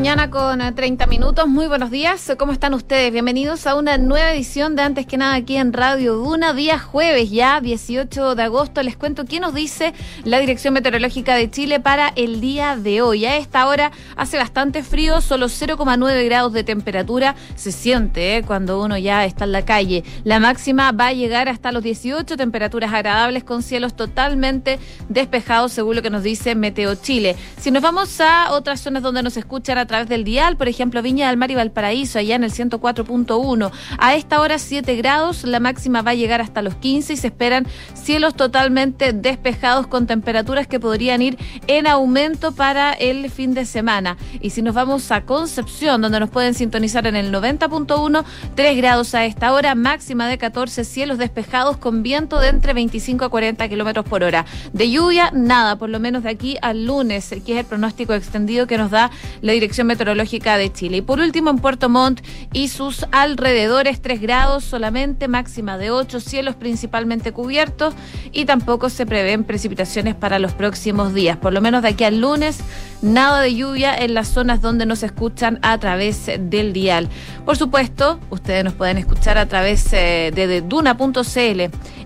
[0.00, 1.46] Mañana con 30 minutos.
[1.46, 2.32] Muy buenos días.
[2.38, 3.12] ¿Cómo están ustedes?
[3.12, 7.30] Bienvenidos a una nueva edición de Antes que nada aquí en Radio Duna, día jueves
[7.30, 8.82] ya, 18 de agosto.
[8.82, 9.92] Les cuento qué nos dice
[10.24, 13.26] la Dirección Meteorológica de Chile para el día de hoy.
[13.26, 17.34] A esta hora hace bastante frío, solo 0,9 grados de temperatura.
[17.56, 18.42] Se siente ¿eh?
[18.42, 20.02] cuando uno ya está en la calle.
[20.24, 24.78] La máxima va a llegar hasta los 18, temperaturas agradables con cielos totalmente
[25.10, 27.36] despejados, según lo que nos dice Meteo Chile.
[27.58, 31.02] Si nos vamos a otras zonas donde nos escuchan, a través del dial, por ejemplo,
[31.02, 33.72] Viña del Mar y Valparaíso, allá en el 104.1.
[33.98, 37.26] A esta hora 7 grados, la máxima va a llegar hasta los 15 y se
[37.26, 43.64] esperan cielos totalmente despejados con temperaturas que podrían ir en aumento para el fin de
[43.64, 44.16] semana.
[44.40, 49.14] Y si nos vamos a Concepción, donde nos pueden sintonizar en el 90.1, 3 grados
[49.16, 53.68] a esta hora, máxima de 14, cielos despejados con viento de entre 25 a 40
[53.68, 54.46] kilómetros por hora.
[54.72, 58.68] De lluvia, nada, por lo menos de aquí al lunes, que es el pronóstico extendido
[58.68, 59.10] que nos da
[59.42, 60.98] la Dirección Meteorológica de Chile.
[60.98, 62.20] Y por último, en Puerto Montt
[62.52, 67.94] y sus alrededores, 3 grados solamente, máxima de 8, cielos principalmente cubiertos
[68.32, 71.36] y tampoco se prevén precipitaciones para los próximos días.
[71.36, 72.60] Por lo menos de aquí al lunes,
[73.02, 77.08] nada de lluvia en las zonas donde nos escuchan a través del dial.
[77.44, 81.60] Por supuesto, ustedes nos pueden escuchar a través eh, de duna.cl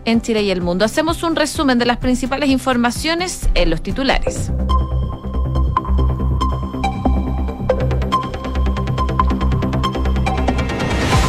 [0.04, 0.84] en Chile y el mundo.
[0.84, 4.50] Hacemos un resumen de las principales informaciones en los titulares.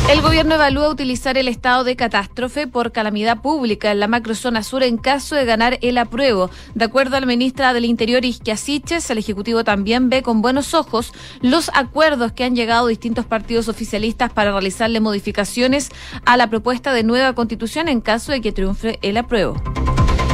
[0.08, 4.84] El gobierno evalúa utilizar el estado de catástrofe por calamidad pública en la macrozona sur
[4.84, 6.52] en caso de ganar el apruebo.
[6.76, 10.76] De acuerdo a la ministra del Interior, Isquia Siches, el Ejecutivo también ve con buenos
[10.76, 15.90] ojos los acuerdos que han llegado distintos partidos oficialistas para realizarle modificaciones
[16.24, 19.56] a la propuesta de nueva constitución en caso de que triunfe el apruebo.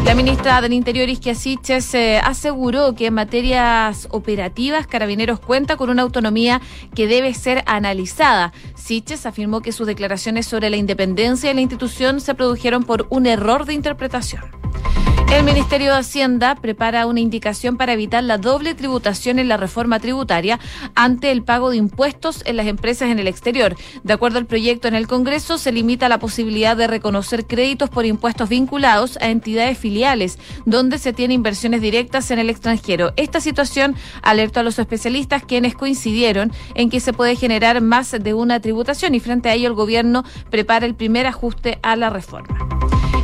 [0.06, 5.89] La ministra del Interior, Isquia Siches, eh, aseguró que en materias operativas Carabineros cuenta con
[5.89, 6.59] una autonomía
[6.95, 8.51] que debe ser analizada.
[8.75, 13.28] Siches afirmó que sus declaraciones sobre la independencia de la institución se produjeron por un
[13.28, 14.61] error de interpretación.
[15.31, 19.97] El Ministerio de Hacienda prepara una indicación para evitar la doble tributación en la reforma
[19.97, 20.59] tributaria
[20.94, 23.78] ante el pago de impuestos en las empresas en el exterior.
[24.03, 28.06] De acuerdo al proyecto en el Congreso, se limita la posibilidad de reconocer créditos por
[28.06, 29.78] impuestos vinculados a entidades
[30.66, 33.13] donde se tiene inversiones directas en el extranjero.
[33.16, 38.34] Esta situación alertó a los especialistas quienes coincidieron en que se puede generar más de
[38.34, 42.57] una tributación y frente a ello el gobierno prepara el primer ajuste a la reforma.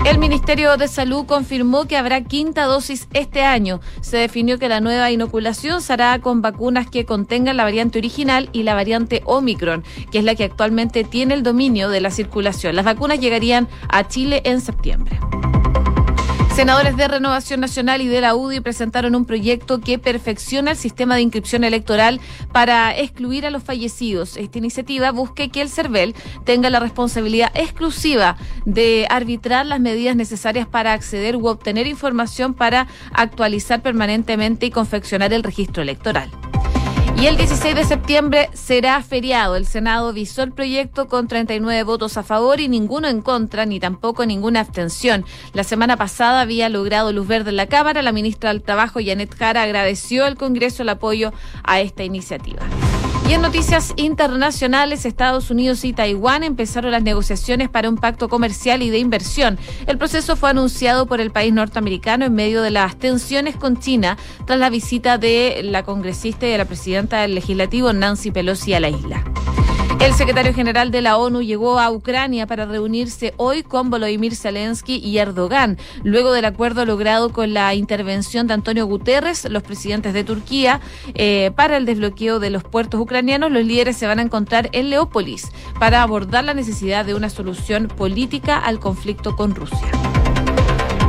[0.06, 3.82] El Ministerio de Salud confirmó que habrá quinta dosis este año.
[4.00, 8.50] Se definió que la nueva inoculación se hará con vacunas que contengan la variante original
[8.54, 12.78] y la variante Omicron, que es la que actualmente tiene el dominio de la circulación.
[12.78, 15.20] Las vacunas llegarían a Chile en septiembre.
[16.58, 21.14] Senadores de Renovación Nacional y de la UDI presentaron un proyecto que perfecciona el sistema
[21.14, 22.20] de inscripción electoral
[22.52, 24.38] para excluir a los fallecidos.
[24.38, 26.16] Esta iniciativa busca que el CERVEL
[26.46, 32.88] tenga la responsabilidad exclusiva de arbitrar las medidas necesarias para acceder u obtener información para
[33.14, 36.32] actualizar permanentemente y confeccionar el registro electoral.
[37.20, 39.56] Y el 16 de septiembre será feriado.
[39.56, 43.80] El Senado visó el proyecto con 39 votos a favor y ninguno en contra, ni
[43.80, 45.26] tampoco ninguna abstención.
[45.54, 48.04] La semana pasada había logrado luz verde en la Cámara.
[48.04, 51.34] La ministra del Trabajo, Janet Jara, agradeció al Congreso el apoyo
[51.64, 52.62] a esta iniciativa.
[53.28, 58.82] Y en noticias internacionales, Estados Unidos y Taiwán empezaron las negociaciones para un pacto comercial
[58.82, 59.60] y de inversión.
[59.86, 64.18] El proceso fue anunciado por el país norteamericano en medio de las tensiones con China
[64.46, 68.80] tras la visita de la congresista y de la presidenta del legislativo Nancy Pelosi a
[68.80, 69.26] la isla.
[70.00, 74.98] El secretario general de la ONU llegó a Ucrania para reunirse hoy con Volodymyr Zelensky
[74.98, 75.78] y Erdogan.
[76.04, 80.82] Luego del acuerdo logrado con la intervención de Antonio Guterres, los presidentes de Turquía,
[81.16, 84.92] eh, para el desbloqueo de los puertos ucranianos, los líderes se van a encontrar en
[84.92, 89.92] Leópolis para abordar la necesidad de una solución política al conflicto con Rusia.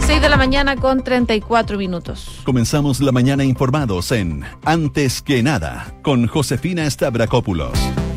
[0.01, 2.41] 6 de la mañana con 34 minutos.
[2.45, 8.08] Comenzamos la mañana informados en Antes que nada con Josefina Stavrakopoulos.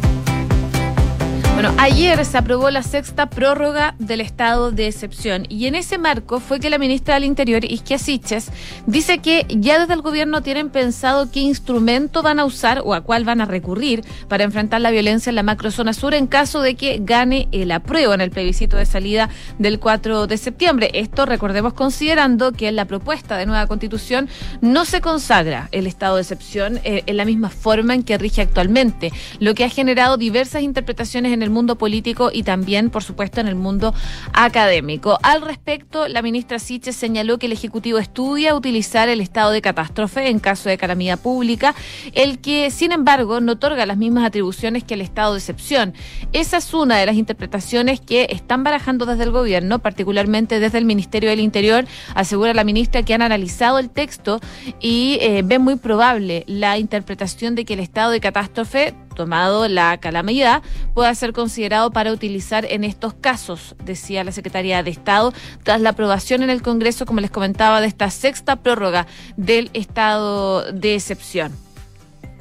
[1.61, 6.39] Bueno, ayer se aprobó la sexta prórroga del estado de excepción y en ese marco
[6.39, 8.49] fue que la ministra del Interior, Isquia Siches,
[8.87, 13.01] dice que ya desde el gobierno tienen pensado qué instrumento van a usar o a
[13.01, 16.73] cuál van a recurrir para enfrentar la violencia en la macrozona sur en caso de
[16.73, 19.29] que gane el apruebo en el plebiscito de salida
[19.59, 20.89] del 4 de septiembre.
[20.95, 24.29] Esto, recordemos, considerando que en la propuesta de nueva constitución
[24.61, 28.41] no se consagra el estado de excepción eh, en la misma forma en que rige
[28.41, 33.42] actualmente, lo que ha generado diversas interpretaciones en el mundo político y también, por supuesto,
[33.42, 33.94] en el mundo
[34.33, 35.18] académico.
[35.24, 40.30] Al respecto, la ministra Siche señaló que el Ejecutivo estudia utilizar el estado de catástrofe
[40.30, 41.75] en caso de calamidad pública,
[42.13, 45.94] el que, sin embargo, no otorga las mismas atribuciones que el estado de excepción.
[46.33, 50.86] Esa es una de las interpretaciones que están barajando desde el gobierno, particularmente desde el
[50.86, 54.39] Ministerio del Interior, asegura la ministra que han analizado el texto
[54.80, 60.00] y eh, ven muy probable la interpretación de que el estado de catástrofe tomado la
[60.00, 60.63] calamidad
[60.95, 65.31] pueda ser considerado para utilizar en estos casos, decía la Secretaría de Estado,
[65.62, 69.06] tras la aprobación en el Congreso, como les comentaba, de esta sexta prórroga
[69.38, 71.51] del estado de excepción.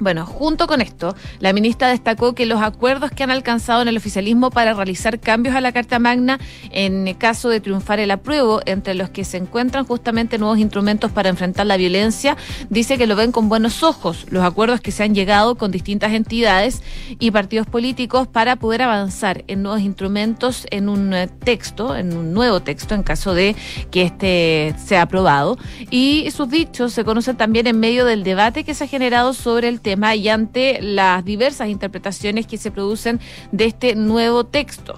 [0.01, 3.97] Bueno, junto con esto, la ministra destacó que los acuerdos que han alcanzado en el
[3.97, 6.39] oficialismo para realizar cambios a la Carta Magna
[6.71, 11.29] en caso de triunfar el apruebo, entre los que se encuentran justamente nuevos instrumentos para
[11.29, 12.35] enfrentar la violencia,
[12.71, 16.13] dice que lo ven con buenos ojos los acuerdos que se han llegado con distintas
[16.13, 16.81] entidades
[17.19, 22.33] y partidos políticos para poder avanzar en nuevos instrumentos en un eh, texto, en un
[22.33, 23.55] nuevo texto, en caso de
[23.91, 25.59] que este sea aprobado.
[25.91, 29.67] Y sus dichos se conocen también en medio del debate que se ha generado sobre
[29.67, 33.19] el tema y ante las diversas interpretaciones que se producen
[33.51, 34.95] de este nuevo texto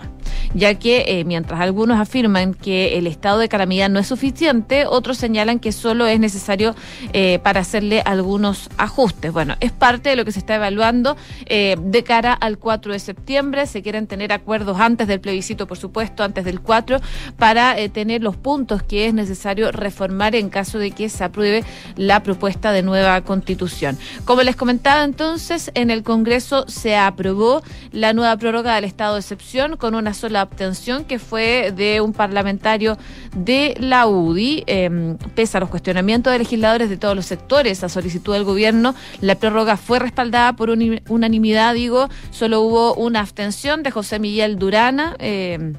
[0.53, 5.17] ya que eh, mientras algunos afirman que el estado de calamidad no es suficiente, otros
[5.17, 6.75] señalan que solo es necesario
[7.13, 9.31] eh, para hacerle algunos ajustes.
[9.31, 12.99] Bueno, es parte de lo que se está evaluando eh, de cara al 4 de
[12.99, 13.65] septiembre.
[13.65, 16.99] Se quieren tener acuerdos antes del plebiscito, por supuesto, antes del 4,
[17.37, 21.63] para tener los puntos que es necesario reformar en caso de que se apruebe
[21.95, 23.97] la propuesta de nueva constitución.
[24.25, 29.19] Como les comentaba entonces, en el Congreso se aprobó la nueva prórroga del estado de
[29.21, 32.97] excepción con una sola abstención que fue de un parlamentario
[33.35, 34.63] de la UDI.
[34.67, 38.95] Em, pese a los cuestionamientos de legisladores de todos los sectores a solicitud del gobierno,
[39.21, 45.15] la prórroga fue respaldada por unanimidad, digo, solo hubo una abstención de José Miguel Durana.
[45.19, 45.73] Eh,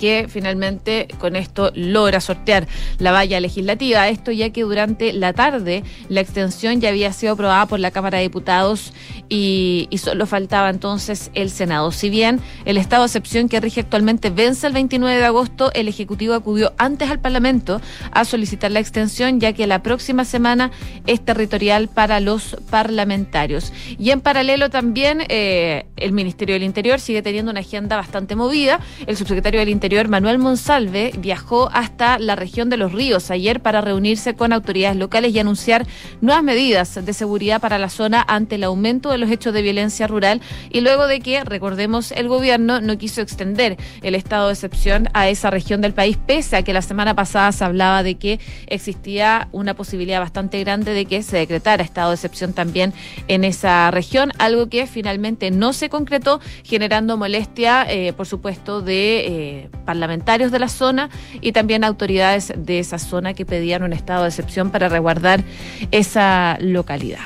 [0.00, 2.66] que finalmente con esto logra sortear
[2.98, 4.08] la valla legislativa.
[4.08, 8.18] Esto ya que durante la tarde la extensión ya había sido aprobada por la Cámara
[8.18, 8.92] de Diputados
[9.28, 11.92] y, solo faltaba entonces el Senado.
[11.92, 15.88] Si bien el estado de excepción que rige actualmente vence el 29 de agosto, el
[15.88, 17.82] Ejecutivo acudió antes al Parlamento
[18.12, 20.70] a solicitar la extensión ya que la próxima semana
[21.06, 23.74] es territorial para los parlamentarios.
[23.98, 28.80] Y en paralelo también eh, el Ministerio del Interior sigue teniendo una agenda bastante movida.
[29.06, 33.80] El subsecretario del Interior Manuel Monsalve, viajó hasta la región de Los Ríos ayer para
[33.80, 35.84] reunirse con autoridades locales y anunciar
[36.20, 40.06] nuevas medidas de seguridad para la zona ante el aumento de los hechos de violencia
[40.06, 40.40] rural
[40.70, 45.28] y luego de que, recordemos, el gobierno no quiso extender el estado de excepción a
[45.28, 48.38] esa región del país, pese a que la semana pasada se hablaba de que
[48.68, 52.94] existía una posibilidad bastante grande de que se decretara estado de excepción también
[53.26, 59.26] en esa región, algo que finalmente no se concretó, generando molestia, eh, por supuesto, de
[59.26, 61.10] eh, parlamentarios de la zona
[61.40, 65.42] y también autoridades de esa zona que pedían un estado de excepción para resguardar
[65.90, 67.20] esa localidad.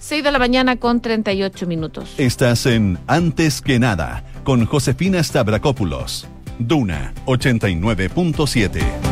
[0.00, 2.14] 6 de la mañana con 38 minutos.
[2.18, 6.26] Estás en Antes que nada con Josefina Stavrakopoulos.
[6.58, 9.09] Duna 89.7.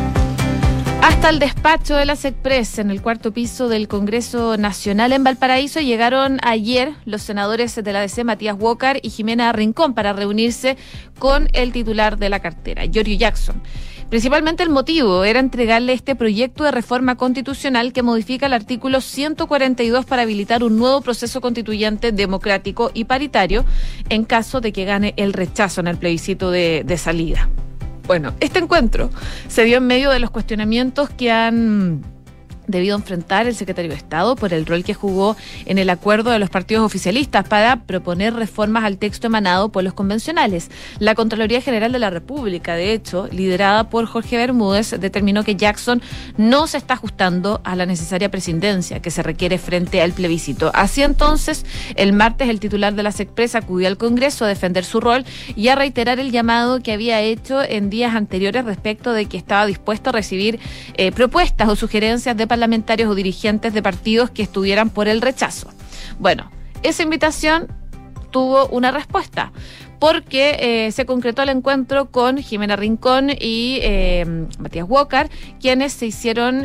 [1.00, 5.80] Hasta el despacho de las Express en el cuarto piso del Congreso Nacional en Valparaíso
[5.80, 10.76] llegaron ayer los senadores de la DC, Matías Walker y Jimena Rincón, para reunirse
[11.18, 13.62] con el titular de la cartera, Giorgio Jackson.
[14.10, 20.04] Principalmente el motivo era entregarle este proyecto de reforma constitucional que modifica el artículo 142
[20.04, 23.64] para habilitar un nuevo proceso constituyente democrático y paritario
[24.08, 27.48] en caso de que gane el rechazo en el plebiscito de, de salida.
[28.08, 29.10] Bueno, este encuentro
[29.48, 32.02] se dio en medio de los cuestionamientos que han
[32.68, 36.38] debido enfrentar el secretario de Estado por el rol que jugó en el acuerdo de
[36.38, 40.70] los partidos oficialistas para proponer reformas al texto emanado por los convencionales.
[41.00, 46.02] La Contraloría General de la República, de hecho, liderada por Jorge Bermúdez, determinó que Jackson
[46.36, 50.70] no se está ajustando a la necesaria presidencia que se requiere frente al plebiscito.
[50.74, 51.64] Así entonces,
[51.96, 55.24] el martes el titular de la SECPRES acudió al Congreso a defender su rol
[55.56, 59.66] y a reiterar el llamado que había hecho en días anteriores respecto de que estaba
[59.66, 60.60] dispuesto a recibir
[60.94, 65.68] eh, propuestas o sugerencias de parlamentarios o dirigentes de partidos que estuvieran por el rechazo.
[66.18, 66.50] Bueno,
[66.82, 67.68] esa invitación
[68.30, 69.52] tuvo una respuesta
[69.98, 75.28] porque eh, se concretó el encuentro con Jimena Rincón y eh, Matías Walker,
[75.60, 76.64] quienes se hicieron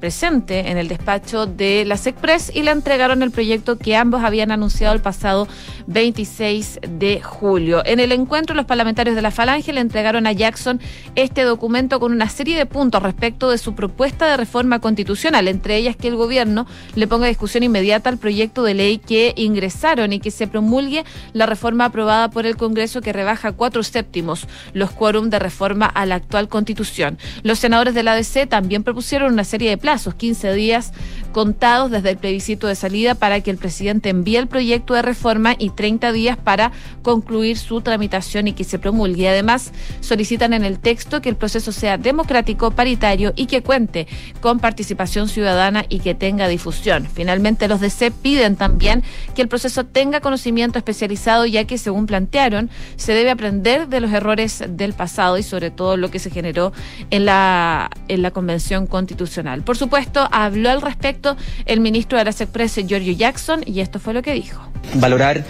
[0.00, 4.50] presente en el despacho de la SECPRES y le entregaron el proyecto que ambos habían
[4.50, 5.46] anunciado el pasado
[5.86, 7.82] 26 de julio.
[7.84, 10.80] En el encuentro, los parlamentarios de la Falange le entregaron a Jackson
[11.14, 15.76] este documento con una serie de puntos respecto de su propuesta de reforma constitucional, entre
[15.76, 20.20] ellas que el gobierno le ponga discusión inmediata al proyecto de ley que ingresaron y
[20.20, 21.04] que se promulgue
[21.34, 26.06] la reforma aprobada por el Congreso que rebaja cuatro séptimos los quórum de reforma a
[26.06, 27.18] la actual constitución.
[27.42, 30.92] Los senadores de la ADC también propusieron una serie de planes plazos, 15 días
[31.32, 35.54] contados desde el plebiscito de salida para que el presidente envíe el proyecto de reforma
[35.58, 36.72] y 30 días para
[37.02, 39.28] concluir su tramitación y que se promulgue.
[39.28, 44.06] Además, solicitan en el texto que el proceso sea democrático, paritario y que cuente
[44.40, 47.06] con participación ciudadana y que tenga difusión.
[47.12, 49.02] Finalmente, los DC piden también
[49.34, 54.12] que el proceso tenga conocimiento especializado, ya que, según plantearon, se debe aprender de los
[54.12, 56.72] errores del pasado y sobre todo lo que se generó
[57.10, 59.62] en la, en la Convención Constitucional.
[59.62, 61.19] Por supuesto, habló al respecto
[61.66, 64.60] el ministro de la SECPRES, Giorgio Jackson, y esto fue lo que dijo.
[64.94, 65.44] Valorar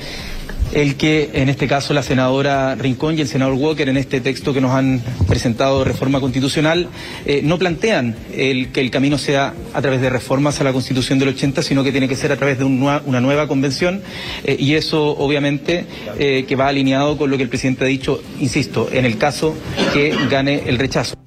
[0.72, 4.52] el que en este caso la senadora Rincón y el senador Walker en este texto
[4.52, 6.88] que nos han presentado de reforma constitucional
[7.26, 11.18] eh, no plantean el, que el camino sea a través de reformas a la constitución
[11.18, 14.02] del 80, sino que tiene que ser a través de una nueva convención
[14.44, 15.86] eh, y eso obviamente
[16.18, 19.56] eh, que va alineado con lo que el presidente ha dicho, insisto, en el caso
[19.92, 21.19] que gane el rechazo.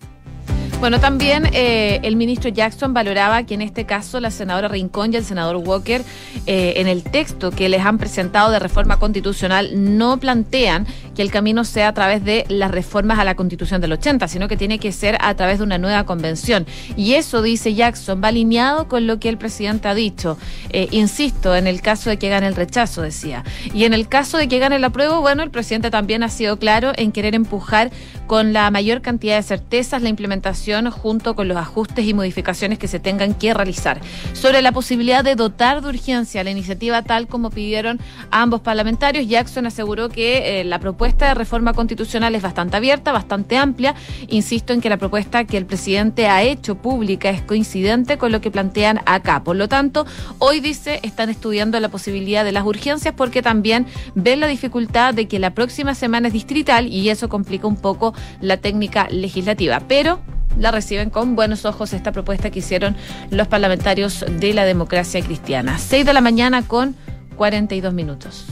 [0.84, 5.16] Bueno, también eh, el ministro Jackson valoraba que en este caso la senadora Rincón y
[5.16, 6.02] el senador Walker
[6.46, 10.86] eh, en el texto que les han presentado de reforma constitucional no plantean
[11.16, 14.50] que el camino sea a través de las reformas a la constitución del 80, sino
[14.50, 16.66] que tiene que ser a través de una nueva convención.
[16.98, 20.38] Y eso, dice Jackson, va alineado con lo que el presidente ha dicho.
[20.72, 23.46] Eh, insisto, en el caso de que gane el rechazo, decía.
[23.74, 26.58] Y en el caso de que gane el apruebo, bueno, el presidente también ha sido
[26.58, 27.90] claro en querer empujar
[28.28, 32.88] con la mayor cantidad de certezas la implementación junto con los ajustes y modificaciones que
[32.88, 34.02] se tengan que realizar.
[34.34, 38.00] Sobre la posibilidad de dotar de urgencia la iniciativa tal como pidieron
[38.32, 43.58] ambos parlamentarios, Jackson aseguró que eh, la propuesta de reforma constitucional es bastante abierta, bastante
[43.58, 43.96] amplia.
[44.28, 48.42] Insisto en que la propuesta que el presidente ha hecho pública es coincidente con lo
[48.42, 49.44] que plantean acá.
[49.44, 50.06] Por lo tanto,
[50.40, 55.28] hoy dice están estudiando la posibilidad de las urgencias porque también ven la dificultad de
[55.28, 59.82] que la próxima semana es distrital y eso complica un poco la técnica legislativa.
[59.88, 60.20] Pero
[60.58, 62.96] la reciben con buenos ojos esta propuesta que hicieron
[63.30, 65.78] los parlamentarios de la democracia cristiana.
[65.78, 66.96] 6 de la mañana con
[67.36, 68.46] 42 minutos.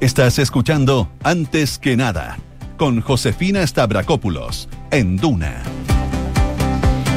[0.00, 2.38] Estás escuchando Antes que nada
[2.76, 5.62] con Josefina Stavrakopoulos en Duna.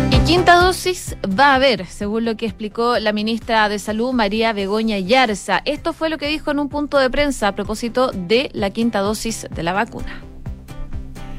[0.09, 4.51] Y quinta dosis va a haber, según lo que explicó la ministra de Salud, María
[4.51, 5.61] Begoña Yarza.
[5.63, 8.99] Esto fue lo que dijo en un punto de prensa a propósito de la quinta
[8.99, 10.30] dosis de la vacuna.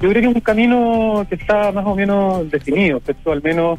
[0.02, 3.00] Yo creo que es un camino que está más o menos definido.
[3.24, 3.78] Al menos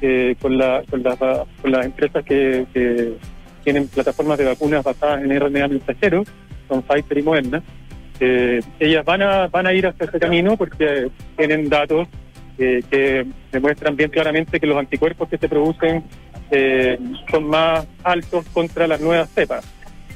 [0.00, 3.16] eh, con, la, con, las empresas que,
[3.64, 6.22] tienen plataformas de vacunas basadas en RNA mensajero,
[6.68, 7.62] son Pfizer y Moderna.
[8.20, 12.06] Eh, ellas van a, van a ir hacia ese camino porque tienen datos
[12.56, 16.04] eh, que demuestran bien claramente que los anticuerpos que se producen
[17.32, 19.68] son más altos contra las nuevas cepas.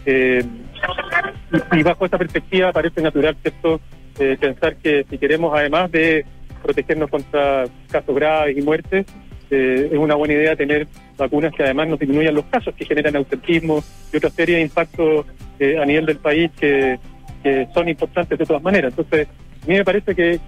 [0.07, 3.81] y bajo esta perspectiva parece natural, ¿cierto?
[4.19, 6.25] Eh, pensar que si queremos, además de
[6.63, 9.07] protegernos contra casos graves y muertes,
[9.51, 13.17] eh, es una buena idea tener vacunas que además nos disminuyan los casos que generan
[13.17, 13.83] ausentismo
[14.13, 15.25] y otra serie de impactos
[15.61, 16.99] eh, a nivel del país que,
[17.73, 18.93] son importantes de todas maneras.
[18.93, 19.27] Entonces,
[19.63, 20.39] a mí me parece que,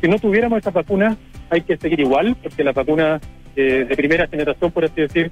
[0.00, 1.18] si no tuviéramos esas vacunas,
[1.50, 3.20] hay que seguir igual, porque las vacunas
[3.54, 5.30] de primera generación, por así decir,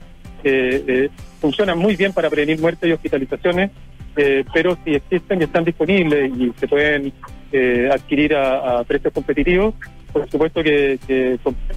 [1.40, 3.70] funcionan muy bien para prevenir muertes y hospitalizaciones
[4.16, 7.12] eh, pero si existen y están disponibles y se pueden
[7.52, 9.74] eh, adquirir a, precios competitivos,
[10.12, 10.98] por supuesto que,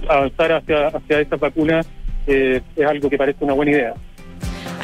[0.08, 1.88] avanzar hacia, hacia estas vacunas
[2.26, 3.94] eh, es algo que parece una buena idea.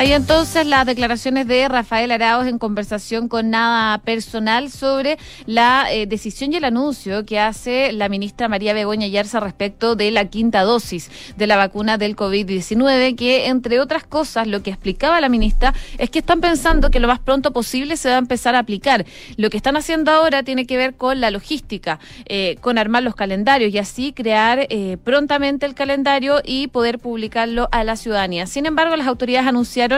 [0.00, 6.06] Hay entonces las declaraciones de Rafael Arauz en conversación con Nada Personal sobre la eh,
[6.06, 10.62] decisión y el anuncio que hace la ministra María Begoña Yarza respecto de la quinta
[10.62, 15.74] dosis de la vacuna del COVID-19, que entre otras cosas lo que explicaba la ministra
[15.98, 19.04] es que están pensando que lo más pronto posible se va a empezar a aplicar.
[19.36, 23.16] Lo que están haciendo ahora tiene que ver con la logística, eh, con armar los
[23.16, 28.46] calendarios y así crear eh, prontamente el calendario y poder publicarlo a la ciudadanía.
[28.46, 29.89] Sin embargo, las autoridades anunciaron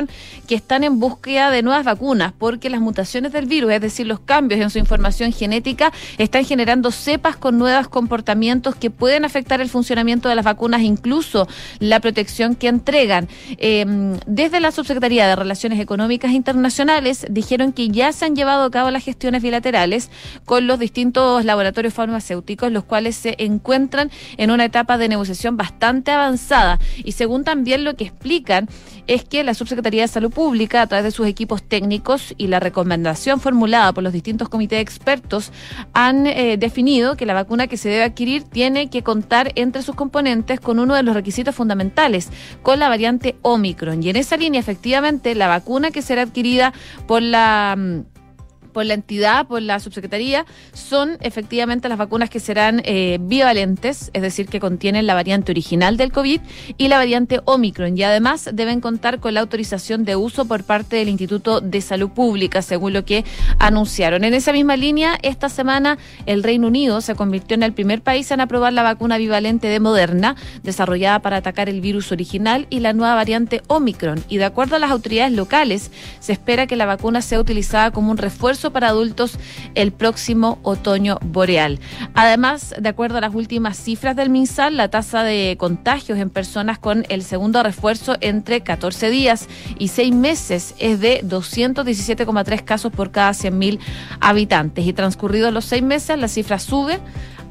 [0.47, 4.21] que están en búsqueda de nuevas vacunas porque las mutaciones del virus, es decir, los
[4.21, 9.69] cambios en su información genética, están generando cepas con nuevos comportamientos que pueden afectar el
[9.69, 11.47] funcionamiento de las vacunas, incluso
[11.79, 13.29] la protección que entregan.
[13.59, 18.71] Em, desde la Subsecretaría de Relaciones Económicas Internacionales dijeron que ya se han llevado a
[18.71, 20.11] cabo las gestiones bilaterales
[20.45, 26.11] con los distintos laboratorios farmacéuticos, los cuales se encuentran en una etapa de negociación bastante
[26.11, 26.79] avanzada.
[27.05, 28.69] Y según también lo que explican,
[29.07, 32.61] es que la Subsecretaría de Salud Pública, a través de sus equipos técnicos y la
[32.61, 35.53] recomendación formulada por los distintos comités de expertos,
[35.93, 39.95] han eh, definido que la vacuna que se debe adquirir tiene que contar entre sus
[39.95, 42.31] componentes con uno de los requisitos fundamentales,
[42.63, 44.03] con la variante Omicron.
[44.03, 46.73] Y en esa línea, efectivamente, la vacuna que será adquirida
[47.07, 48.12] por la mm,
[48.73, 54.23] por la entidad, por la subsecretaría, son efectivamente las vacunas que serán eh, bivalentes, es
[54.23, 56.41] decir, que contienen la variante original del COVID
[56.79, 57.97] y la variante Omicron.
[57.97, 62.11] Y además deben contar con la autorización de uso por parte del Instituto de Salud
[62.11, 63.25] Pública, según lo que
[63.59, 64.25] anunciaron.
[64.25, 68.31] En esa misma línea, esta semana el Reino Unido se convirtió en el primer país
[68.31, 72.93] en aprobar la vacuna bivalente de Moderna, desarrollada para atacar el virus original y la
[72.93, 74.23] nueva variante Omicron.
[74.29, 78.11] Y de acuerdo a las autoridades locales, se espera que la vacuna sea utilizada como
[78.11, 79.39] un refuerzo para adultos
[79.75, 81.81] el próximo otoño boreal.
[82.15, 86.79] Además, de acuerdo a las últimas cifras del MinSal, la tasa de contagios en personas
[86.79, 93.11] con el segundo refuerzo entre 14 días y 6 meses es de 217,3 casos por
[93.11, 93.79] cada 100.000
[94.21, 94.87] habitantes.
[94.87, 97.01] Y transcurridos los 6 meses, la cifra sube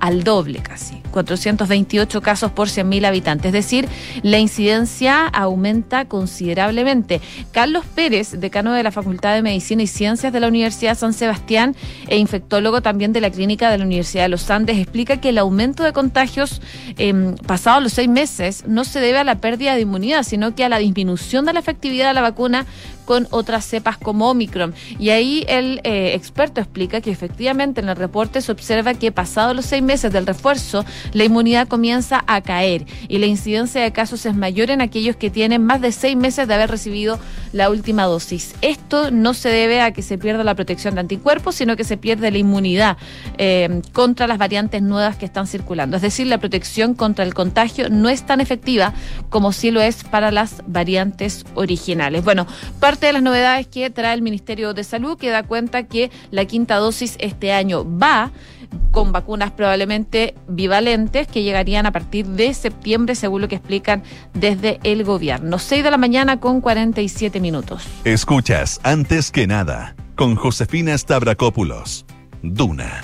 [0.02, 3.88] al doble casi, 428 casos por 100.000 habitantes, es decir,
[4.24, 7.22] la incidencia aumenta considerablemente.
[7.52, 11.76] Carlos Pérez, decano de la Facultad de Medicina y Ciencias de la Universidad San Sebastián
[12.08, 15.38] e infectólogo también de la Clínica de la Universidad de los Andes, explica que el
[15.38, 16.62] aumento de contagios
[16.98, 20.66] eh, pasados los seis meses no se debe a la pérdida de inmunidad, sino que
[20.66, 22.66] a la disminución de la efectividad de la vacuna
[23.12, 24.74] con otras cepas como Omicron.
[24.98, 29.54] Y ahí el eh, experto explica que efectivamente en el reporte se observa que pasados
[29.54, 34.26] los seis meses del refuerzo, la inmunidad comienza a caer y la incidencia de casos
[34.26, 37.20] es mayor en aquellos que tienen más de seis meses de haber recibido
[37.52, 38.56] la última dosis.
[38.62, 41.98] Esto no se debe a que se pierda la protección de anticuerpos, sino que se
[41.98, 42.96] pierde la inmunidad
[43.38, 45.98] eh, contra las variantes nuevas que están circulando.
[45.98, 48.94] Es decir, la protección contra el contagio no es tan efectiva
[49.30, 52.24] como sí lo es para las variantes originales.
[52.24, 52.48] Bueno,
[52.80, 56.46] parte de las novedades que trae el Ministerio de Salud, que da cuenta que la
[56.46, 58.32] quinta dosis este año va
[58.92, 64.04] con vacunas probablemente bivalentes que llegarían a partir de septiembre, según lo que explican
[64.34, 65.60] desde el gobierno.
[65.60, 67.86] 6 de la mañana con 47 minutos.
[68.06, 72.06] Escuchas, antes que nada, con Josefina Stavrakopoulos.
[72.44, 73.02] Duna.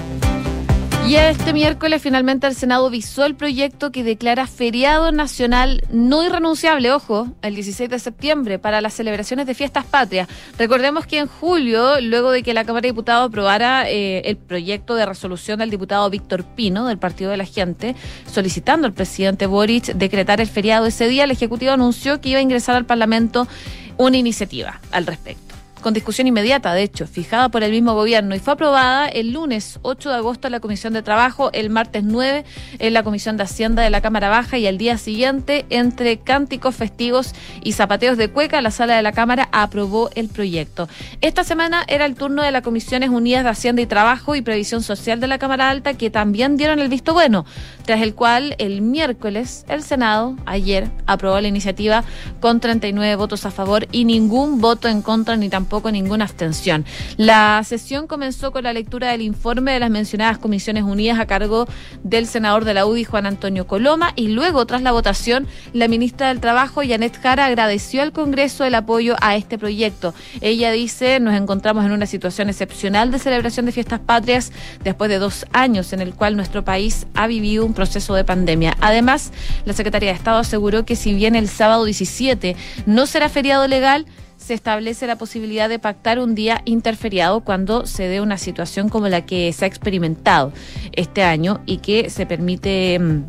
[1.07, 6.91] Y este miércoles finalmente el Senado visó el proyecto que declara feriado nacional no irrenunciable,
[6.91, 10.27] ojo, el 16 de septiembre para las celebraciones de fiestas patrias.
[10.59, 14.95] Recordemos que en julio, luego de que la Cámara de Diputados aprobara eh, el proyecto
[14.95, 17.95] de resolución del diputado Víctor Pino del Partido de la Gente,
[18.29, 22.43] solicitando al presidente Boric decretar el feriado ese día, el Ejecutivo anunció que iba a
[22.43, 23.47] ingresar al Parlamento
[23.95, 25.46] una iniciativa al respecto
[25.87, 29.79] con discusión inmediata, de hecho, fijada por el mismo gobierno y fue aprobada el lunes
[29.83, 32.43] 8 de agosto en la Comisión de Trabajo, el martes 9
[32.79, 36.75] en la Comisión de Hacienda de la Cámara Baja y el día siguiente, entre cánticos
[36.75, 40.89] festivos y zapateos de cueca, la sala de la Cámara aprobó el proyecto.
[41.21, 44.83] Esta semana era el turno de las Comisiones Unidas de Hacienda y Trabajo y Previsión
[44.83, 47.45] Social de la Cámara Alta, que también dieron el visto bueno,
[47.85, 52.03] tras el cual el miércoles el Senado, ayer, aprobó la iniciativa
[52.41, 56.85] con 39 votos a favor y ningún voto en contra ni tampoco tampoco ninguna abstención.
[57.17, 61.67] La sesión comenzó con la lectura del informe de las mencionadas Comisiones Unidas a cargo
[62.03, 66.29] del senador de la UDI, Juan Antonio Coloma, y luego, tras la votación, la ministra
[66.29, 70.15] del Trabajo, Janet Jara, agradeció al Congreso el apoyo a este proyecto.
[70.41, 74.51] Ella dice, nos encontramos en una situación excepcional de celebración de fiestas patrias
[74.83, 78.75] después de dos años en el cual nuestro país ha vivido un proceso de pandemia.
[78.81, 79.31] Además,
[79.65, 82.55] la Secretaría de Estado aseguró que si bien el sábado 17
[82.87, 84.07] no será feriado legal,
[84.47, 89.09] se establece la posibilidad de pactar un día interferiado cuando se dé una situación como
[89.09, 90.53] la que se ha experimentado
[90.93, 93.23] este año y que se permite mm,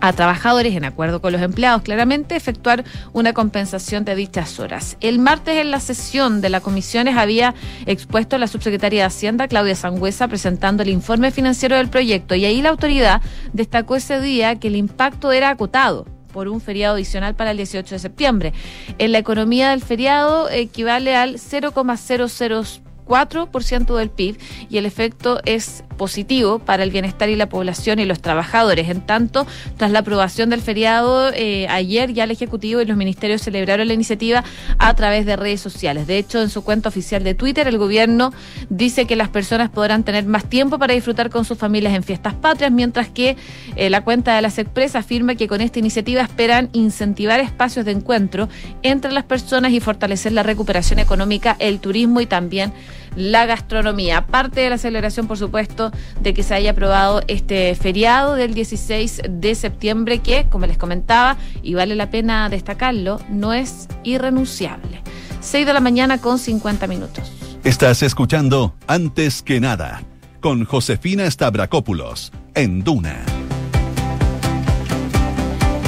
[0.00, 4.96] a trabajadores, en acuerdo con los empleados, claramente, efectuar una compensación de dichas horas.
[5.02, 9.74] El martes en la sesión de las comisiones había expuesto la subsecretaria de Hacienda, Claudia
[9.74, 13.20] Sangüesa, presentando el informe financiero del proyecto y ahí la autoridad
[13.52, 17.94] destacó ese día que el impacto era acotado por un feriado adicional para el 18
[17.94, 18.52] de septiembre.
[18.98, 24.36] En la economía del feriado equivale al 0,00 4% del PIB
[24.68, 28.88] y el efecto es positivo para el bienestar y la población y los trabajadores.
[28.88, 33.42] En tanto, tras la aprobación del feriado, eh, ayer ya el Ejecutivo y los ministerios
[33.42, 34.44] celebraron la iniciativa
[34.78, 36.06] a través de redes sociales.
[36.06, 38.32] De hecho, en su cuenta oficial de Twitter, el gobierno
[38.68, 42.34] dice que las personas podrán tener más tiempo para disfrutar con sus familias en fiestas
[42.34, 43.36] patrias, mientras que
[43.76, 47.92] eh, la cuenta de las empresas afirma que con esta iniciativa esperan incentivar espacios de
[47.92, 48.48] encuentro
[48.82, 52.72] entre las personas y fortalecer la recuperación económica, el turismo y también
[53.16, 54.26] la gastronomía.
[54.26, 59.22] Parte de la celebración, por supuesto, de que se haya aprobado este feriado del 16
[59.28, 65.02] de septiembre, que, como les comentaba, y vale la pena destacarlo, no es irrenunciable.
[65.40, 67.32] 6 de la mañana con 50 minutos.
[67.64, 70.02] Estás escuchando Antes que nada
[70.40, 73.35] con Josefina Stavrakopoulos en Duna.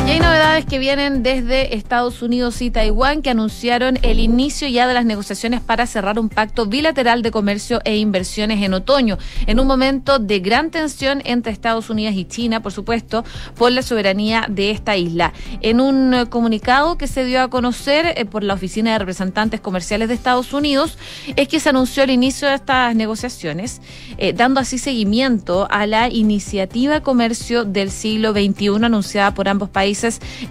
[0.08, 4.88] Y hay novedades que vienen desde Estados Unidos y Taiwán que anunciaron el inicio ya
[4.88, 9.60] de las negociaciones para cerrar un pacto bilateral de comercio e inversiones en otoño, en
[9.60, 13.22] un momento de gran tensión entre Estados Unidos y China, por supuesto,
[13.54, 15.34] por la soberanía de esta isla.
[15.60, 20.08] En un comunicado que se dio a conocer eh, por la Oficina de Representantes Comerciales
[20.08, 20.96] de Estados Unidos,
[21.36, 23.82] es que se anunció el inicio de estas negociaciones,
[24.16, 29.97] eh, dando así seguimiento a la iniciativa comercio del siglo XXI anunciada por ambos países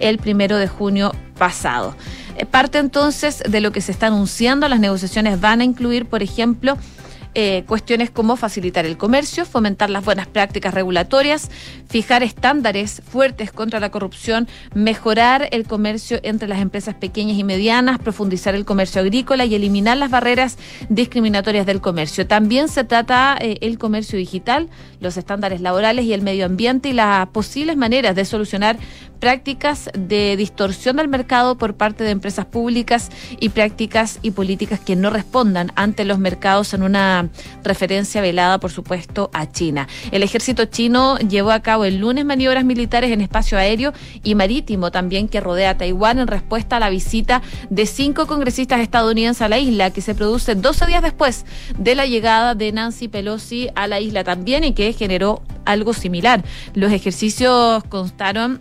[0.00, 1.94] el primero de junio pasado.
[2.36, 6.22] Eh, parte entonces de lo que se está anunciando, las negociaciones van a incluir, por
[6.22, 6.76] ejemplo,
[7.34, 11.50] eh, cuestiones como facilitar el comercio, fomentar las buenas prácticas regulatorias,
[11.88, 17.98] fijar estándares fuertes contra la corrupción, mejorar el comercio entre las empresas pequeñas y medianas,
[17.98, 20.58] profundizar el comercio agrícola y eliminar las barreras
[20.88, 22.26] discriminatorias del comercio.
[22.26, 26.92] También se trata eh, el comercio digital, los estándares laborales y el medio ambiente y
[26.92, 28.78] las posibles maneras de solucionar
[29.18, 34.96] prácticas de distorsión del mercado por parte de empresas públicas y prácticas y políticas que
[34.96, 37.28] no respondan ante los mercados en una
[37.64, 39.88] referencia velada, por supuesto, a China.
[40.10, 44.90] El ejército chino llevó a cabo el lunes maniobras militares en espacio aéreo y marítimo
[44.90, 49.48] también que rodea a Taiwán en respuesta a la visita de cinco congresistas estadounidenses a
[49.48, 51.44] la isla, que se produce 12 días después
[51.78, 56.44] de la llegada de Nancy Pelosi a la isla también y que generó algo similar.
[56.74, 58.60] Los ejercicios constaron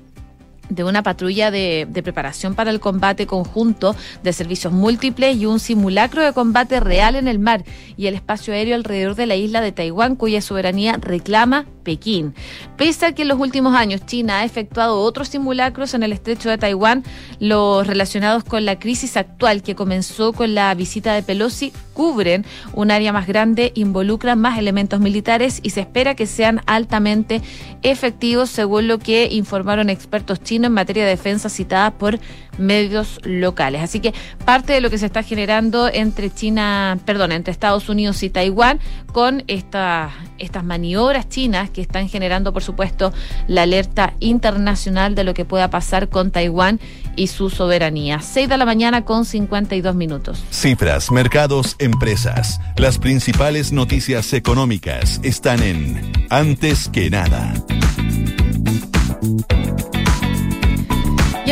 [0.70, 6.24] de una patrulla de, preparación para el combate conjunto de servicios múltiples y un simulacro
[6.24, 7.64] de combate real en el mar
[7.98, 12.36] y el espacio aéreo alrededor de la isla de Taiwán, cuya soberanía reclama Pekín.
[12.76, 16.50] Pese a que en los últimos años China ha efectuado otros simulacros en el estrecho
[16.50, 17.04] de Taiwán,
[17.40, 22.92] los relacionados con la crisis actual que comenzó con la visita de Pelosi cubren un
[22.92, 27.42] área más grande, involucran más elementos militares y se espera que sean altamente
[27.82, 32.20] efectivos, según lo que informaron expertos chinos en materia de defensa citada por
[32.58, 33.82] medios locales.
[33.84, 34.14] Así que
[34.46, 38.80] parte de lo que se está generando entre China, perdón, entre Estados Unidos y Taiwán
[39.12, 43.14] con esta, estas maniobras chinas que están generando, por supuesto,
[43.48, 46.80] la alerta internacional de lo que pueda pasar con Taiwán
[47.16, 48.20] y su soberanía.
[48.22, 50.44] 6 de la mañana con 52 minutos.
[50.52, 52.60] Cifras, mercados, empresas.
[52.78, 57.54] Las principales noticias económicas están en Antes que nada.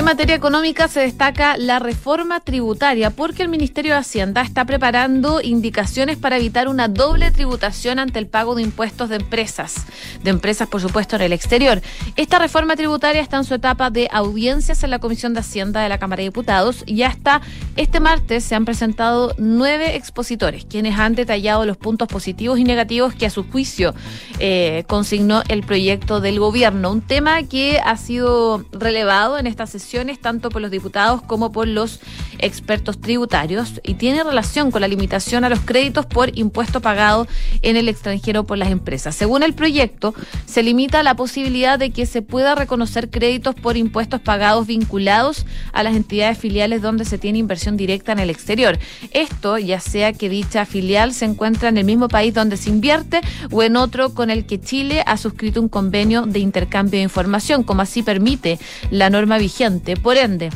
[0.06, 5.42] En materia económica se destaca la reforma tributaria porque el Ministerio de Hacienda está preparando
[5.42, 9.88] indicaciones para evitar una doble tributación ante el pago de impuestos de empresas,
[10.22, 11.82] de empresas por supuesto en el exterior.
[12.18, 15.90] Esta reforma tributaria está en su etapa de audiencias en la Comisión de Hacienda de
[15.90, 17.42] la Cámara de Diputados y hasta
[17.76, 23.16] este martes se han presentado nueve expositores quienes han detallado los puntos positivos y negativos
[23.16, 23.96] que a su juicio
[24.38, 29.95] eh, consignó el proyecto del gobierno, un tema que ha sido relevado en esta sesión
[30.20, 32.02] tanto por los diputados como por los
[32.40, 37.28] expertos tributarios y tiene relación con la limitación a los créditos por impuesto pagado
[37.62, 39.16] en el extranjero por las empresas.
[39.16, 40.14] Según el proyecto,
[40.46, 45.82] se limita la posibilidad de que se pueda reconocer créditos por impuestos pagados vinculados a
[45.82, 48.78] las entidades filiales donde se tiene inversión directa en el exterior.
[49.12, 53.22] Esto ya sea que dicha filial se encuentra en el mismo país donde se invierte
[53.50, 57.64] o en otro con el que Chile ha suscrito un convenio de intercambio de información,
[57.64, 58.60] como así permite
[58.92, 60.50] la norma vigente por ende,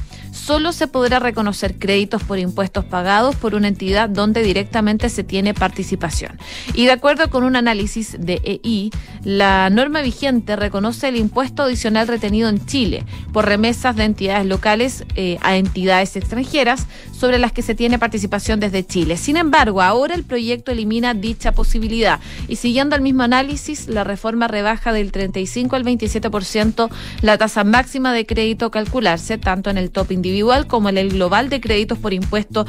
[0.50, 5.54] solo se podrá reconocer créditos por impuestos pagados por una entidad donde directamente se tiene
[5.54, 6.40] participación.
[6.74, 8.90] Y de acuerdo con un análisis de EI,
[9.24, 15.04] la norma vigente reconoce el impuesto adicional retenido en Chile por remesas de entidades locales
[15.16, 19.18] eh, a entidades extranjeras sobre las que se tiene participación desde Chile.
[19.18, 24.48] Sin embargo, ahora el proyecto elimina dicha posibilidad y siguiendo el mismo análisis, la reforma
[24.48, 26.90] rebaja del 35 al 27%
[27.22, 31.50] la tasa máxima de crédito calcularse tanto en el top individual como en el global
[31.50, 32.66] de créditos por impuesto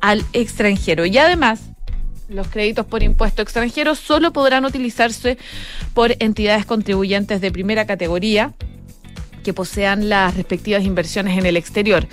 [0.00, 1.06] al extranjero.
[1.06, 1.60] Y además,
[2.28, 5.36] Los créditos por impuesto extranjero solo podrán utilizarse
[5.92, 8.54] por entidades contribuyentes de primera categoría
[9.44, 12.08] que posean las respectivas inversiones en el exterior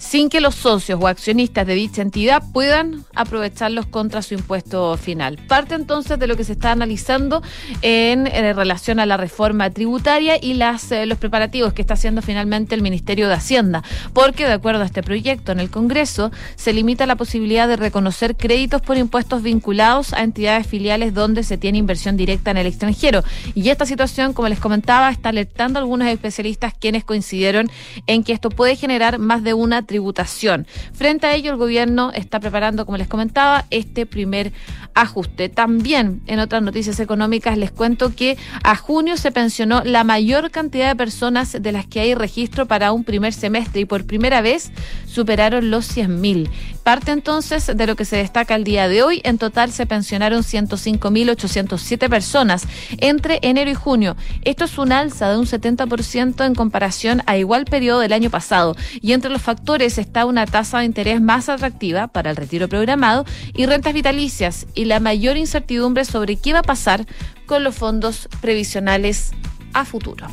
[0.00, 5.38] sin que los socios o accionistas de dicha entidad puedan aprovecharlos contra su impuesto final.
[5.46, 7.42] Parte entonces de lo que se está analizando
[7.82, 12.74] en, relación a la reforma tributaria y las, eh, los preparativos que está haciendo finalmente
[12.74, 17.04] el Ministerio de Hacienda, porque de acuerdo a este proyecto en el Congreso se limita
[17.04, 22.16] la posibilidad de reconocer créditos por impuestos vinculados a entidades filiales donde se tiene inversión
[22.16, 23.22] directa en el extranjero.
[23.54, 27.70] Y esta situación, como les comentaba, está alertando a algunos especialistas quienes coincidieron
[28.06, 30.66] en que esto puede generar más de una tributación.
[30.92, 34.52] Frente a ello, el gobierno está preparando, como les comentaba, este primer
[34.94, 35.48] ajuste.
[35.48, 40.88] También en otras noticias económicas les cuento que a junio se pensionó la mayor cantidad
[40.88, 44.72] de personas de las que hay registro para un primer semestre y por primera vez
[45.06, 46.50] superaron los 100.000.
[46.82, 49.20] Parte entonces de lo que se destaca el día de hoy.
[49.24, 52.66] En total se pensionaron 105.807 personas
[52.98, 54.16] entre enero y junio.
[54.42, 58.76] Esto es un alza de un 70% en comparación a igual periodo del año pasado.
[59.00, 63.24] Y entre los factores está una tasa de interés más atractiva para el retiro programado
[63.54, 67.06] y rentas vitalicias y la mayor incertidumbre sobre qué va a pasar
[67.46, 69.32] con los fondos previsionales
[69.72, 70.26] a futuro.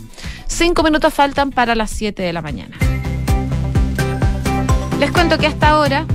[0.48, 2.78] Cinco minutos faltan para las siete de la mañana.
[5.00, 6.08] Les cuento que hasta ahora